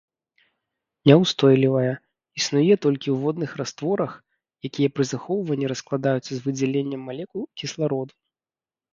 [1.07, 1.89] Няўстойлівая,
[2.39, 4.15] існуе толькі ў водных растворах,
[4.69, 8.13] якія пры захоўванні раскладаюцца з выдзяленнем малекул кіслароду.